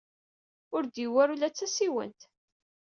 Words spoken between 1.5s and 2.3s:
d tasiwant.